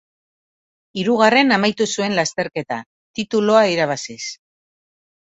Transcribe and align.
Hirugarren 1.01 1.53
amaitu 1.59 1.87
zuen 1.95 2.17
lasterketa, 2.21 2.81
tituloa 3.21 3.65
irabaziz. 3.77 4.23